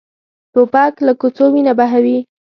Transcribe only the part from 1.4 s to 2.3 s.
وینه بهوي.